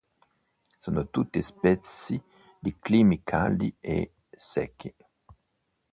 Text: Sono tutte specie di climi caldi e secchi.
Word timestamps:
Sono 0.79 1.09
tutte 1.11 1.43
specie 1.43 2.23
di 2.57 2.75
climi 2.79 3.21
caldi 3.23 3.71
e 3.79 4.15
secchi. 4.31 4.91